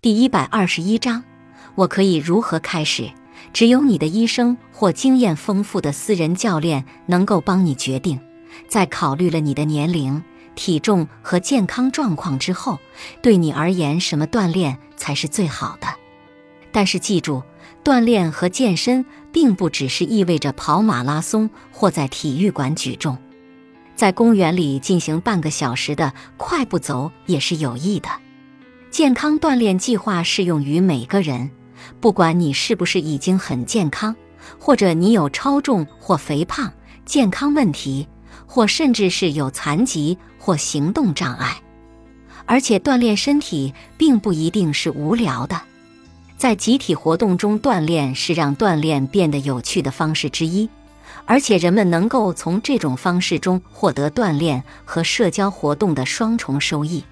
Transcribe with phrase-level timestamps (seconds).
[0.00, 1.24] 第一百二十一章，
[1.74, 3.10] 我可以如何开始？
[3.52, 8.20] 只有你的医生或经验丰富的私人教练能够帮你决定。
[8.68, 10.22] 在考虑了你的年龄、
[10.54, 12.78] 体重和健康状况之后，
[13.20, 15.88] 对你而言，什么锻炼才是最好的？
[16.70, 17.42] 但是记住，
[17.82, 23.18] 锻炼和健身并不只是意味着跑马拉松或在体育馆举重，
[23.96, 28.08] 在公园里进行半个小时的快步走也是有益的。
[28.90, 31.50] 健康锻炼计划适用于每个人，
[32.00, 34.16] 不管你是不是已经很健康，
[34.58, 36.72] 或者你有超重或肥胖、
[37.04, 38.08] 健康问题，
[38.46, 41.60] 或甚至是有残疾或行动障碍。
[42.46, 45.60] 而且锻炼身体并不一定是无聊的，
[46.38, 50.68] 在集体活动中锻炼是让锻炼变得有趣的方式之一，
[51.26, 57.04] 而且人们能够从这种方式中获得锻炼和社交活动的双重收益。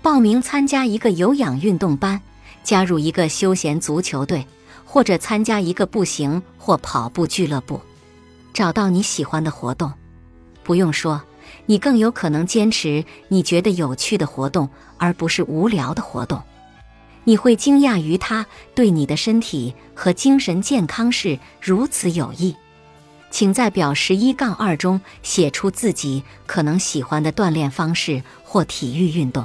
[0.00, 2.20] 报名参加一个有氧运动班，
[2.62, 4.46] 加入一个休闲足球队，
[4.84, 7.80] 或者参加一个步行或跑步俱乐部，
[8.54, 9.92] 找到你喜欢的活动。
[10.62, 11.20] 不用说，
[11.66, 14.68] 你更有可能坚持你觉得有趣的活动，
[14.98, 16.42] 而不是无聊的活动。
[17.24, 22.56] 你会惊讶于它对你的身体和精神健康是如此有益。
[23.30, 29.44] 请在表十一杠二中写出自己可能喜欢的锻炼方式或体育运动。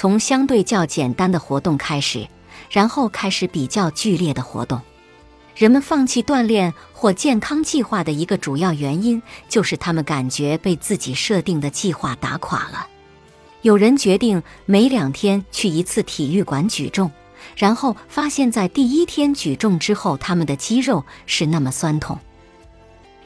[0.00, 2.26] 从相对较简单的活动开始，
[2.70, 4.80] 然后开始比较剧烈的活动。
[5.54, 12.86] 人们放弃锻炼或健康计划的一个主要原因，就是他们感觉被自己设定的计划打垮了。
[13.60, 17.10] 有人决定每两天去一次体育馆举重，
[17.54, 22.18] 然后发现，在第一天举重之后，他们的肌肉是那么酸痛。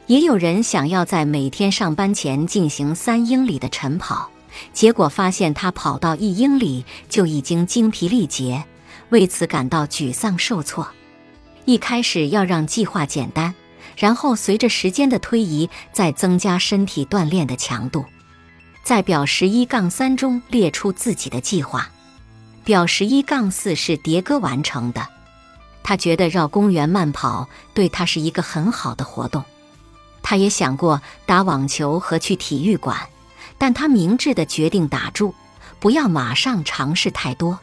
[0.07, 4.29] 也有人想要在每天上班前进行三英里的晨跑。
[4.73, 8.65] 结果发现，他跑到一英里就已经精疲力竭，
[9.09, 10.87] 为此感到沮丧受挫。
[11.65, 13.55] 一开始要让计划简单，
[13.97, 18.05] 然后随着时间的推移，再增加身体锻炼的强度。
[18.83, 21.89] 在表十一杠三中列出自己的计划。
[22.63, 25.07] 表十一杠四是迭戈完成的，
[25.83, 29.43] 他觉得绕公园慢跑对他是一个很好的活动。
[30.23, 32.97] 他也想过打网球和去体育馆。
[33.57, 35.33] 但他明智的决定打住，
[35.79, 37.57] 不要马上尝试太多。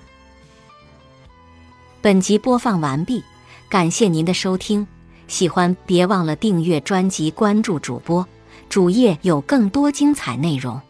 [2.00, 3.22] 本集播放完毕，
[3.68, 4.86] 感谢您的收听，
[5.28, 8.26] 喜欢别忘了订阅专辑、关注主播，
[8.68, 10.80] 主页有更多精彩内容。